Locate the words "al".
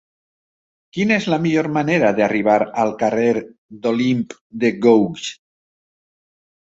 2.85-2.95